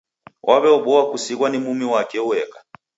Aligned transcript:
Waw'eboa 0.47 1.03
kusighwa 1.11 1.47
ni 1.49 1.57
mumi 1.65 1.85
wake 1.93 2.19
ueka 2.29 2.59